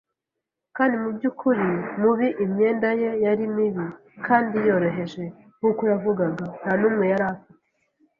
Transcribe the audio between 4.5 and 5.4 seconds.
yoroheje